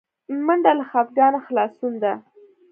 [0.45, 2.13] منډه له خپګانه خلاصون ده